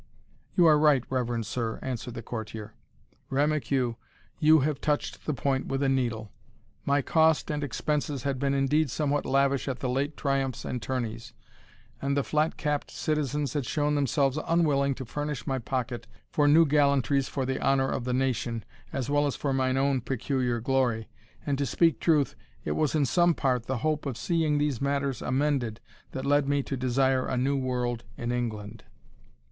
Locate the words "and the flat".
12.01-12.57